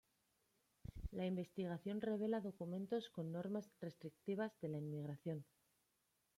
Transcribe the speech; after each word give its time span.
La 1.11 1.27
investigación 1.27 2.01
revela 2.01 2.41
documentos 2.41 3.11
con 3.11 3.31
normas 3.31 3.69
restrictivas 3.81 4.51
de 4.59 4.69
la 4.69 4.79
inmigración. 4.79 5.45